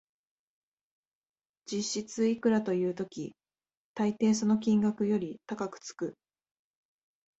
[1.67, 3.35] 実質いくらという時、
[3.93, 6.15] たいていその金額より高くつく